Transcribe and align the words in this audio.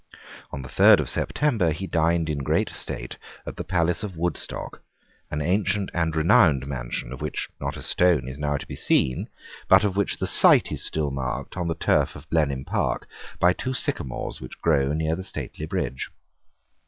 On 0.51 0.63
the 0.63 0.67
third 0.67 0.99
of 0.99 1.07
September 1.09 1.69
he 1.69 1.85
dined 1.85 2.27
in 2.27 2.39
great 2.39 2.69
state 2.71 3.17
at 3.45 3.55
the 3.55 3.63
palace 3.63 4.01
of 4.01 4.17
Woodstock, 4.17 4.81
an 5.29 5.43
ancient 5.43 5.91
and 5.93 6.15
renowned 6.15 6.65
mansion, 6.65 7.13
of 7.13 7.21
which 7.21 7.51
not 7.59 7.77
a 7.77 7.83
stone 7.83 8.27
is 8.27 8.39
now 8.39 8.57
to 8.57 8.65
be 8.65 8.75
seen, 8.75 9.29
but 9.69 9.83
of 9.83 9.95
which 9.95 10.17
the 10.17 10.25
site 10.25 10.71
is 10.71 10.83
still 10.83 11.11
marked 11.11 11.55
on 11.55 11.67
the 11.67 11.75
turf 11.75 12.15
of 12.15 12.27
Blenheim 12.31 12.65
Park 12.65 13.07
by 13.39 13.53
two 13.53 13.75
sycamores 13.75 14.41
which 14.41 14.59
grow 14.59 14.91
near 14.91 15.15
the 15.15 15.23
stately 15.23 15.67
bridge. 15.67 16.09